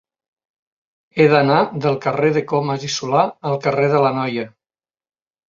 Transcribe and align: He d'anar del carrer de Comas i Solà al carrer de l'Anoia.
He 1.19 1.27
d'anar 1.33 1.57
del 1.83 1.99
carrer 2.07 2.31
de 2.39 2.43
Comas 2.53 2.87
i 2.89 2.91
Solà 2.95 3.23
al 3.53 3.61
carrer 3.69 3.93
de 3.95 4.03
l'Anoia. 4.09 4.49